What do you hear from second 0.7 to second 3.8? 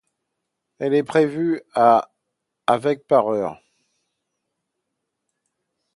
Elle est prévue à avec par heure.